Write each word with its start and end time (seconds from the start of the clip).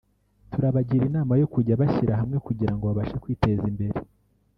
turabagira 0.51 1.03
inama 1.09 1.33
yo 1.41 1.47
kujya 1.53 1.79
bashyira 1.81 2.19
hamwe 2.21 2.37
kugira 2.47 2.71
ngo 2.75 2.83
babashe 2.89 3.15
kwiteza 3.23 3.65
imbere 3.71 3.97